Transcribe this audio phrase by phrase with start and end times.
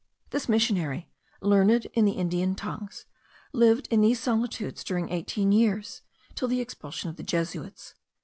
[0.31, 3.05] This missionary, learned in the Indian tongues,
[3.53, 6.01] lived in these solitudes during eighteen years,
[6.33, 7.93] till the expulsion of the Jesuits.